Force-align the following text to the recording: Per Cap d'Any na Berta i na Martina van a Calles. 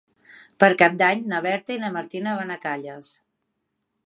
Per 0.63 0.69
Cap 0.79 0.95
d'Any 1.01 1.21
na 1.33 1.43
Berta 1.47 1.75
i 1.75 1.79
na 1.85 1.93
Martina 1.99 2.37
van 2.41 2.55
a 2.57 2.61
Calles. 2.65 3.13